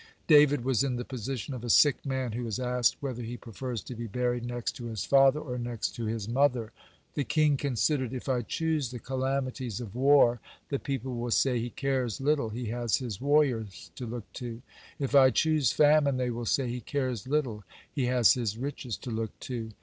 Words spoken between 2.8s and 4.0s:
whether he prefers to